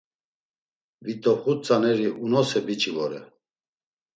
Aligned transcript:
Vit̆oxut 1.05 1.59
tzaneri 1.63 2.07
unose 2.25 2.59
biç̌i 2.65 2.91
vore. 2.95 3.21